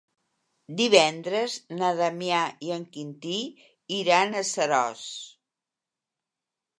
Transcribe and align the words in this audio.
Divendres 0.77 1.57
na 1.81 1.89
Damià 1.99 2.39
i 2.69 2.73
en 2.75 2.87
Quintí 2.95 3.35
iran 3.99 4.33
a 4.39 4.41
Seròs. 4.53 5.05